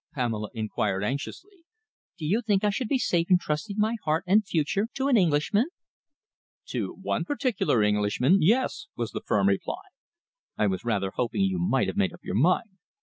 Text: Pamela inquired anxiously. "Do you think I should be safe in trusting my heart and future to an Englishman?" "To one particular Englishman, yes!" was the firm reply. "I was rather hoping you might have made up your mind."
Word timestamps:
Pamela 0.15 0.49
inquired 0.55 1.03
anxiously. 1.03 1.59
"Do 2.17 2.25
you 2.25 2.41
think 2.41 2.63
I 2.63 2.71
should 2.71 2.87
be 2.87 2.97
safe 2.97 3.29
in 3.29 3.37
trusting 3.37 3.77
my 3.77 3.97
heart 4.03 4.23
and 4.25 4.43
future 4.43 4.87
to 4.95 5.07
an 5.09 5.15
Englishman?" 5.15 5.67
"To 6.69 6.97
one 6.99 7.23
particular 7.23 7.83
Englishman, 7.83 8.37
yes!" 8.41 8.87
was 8.95 9.11
the 9.11 9.21
firm 9.23 9.47
reply. 9.47 9.83
"I 10.57 10.65
was 10.65 10.83
rather 10.83 11.11
hoping 11.11 11.41
you 11.41 11.59
might 11.59 11.85
have 11.85 11.97
made 11.97 12.13
up 12.13 12.23
your 12.23 12.33
mind." 12.33 12.79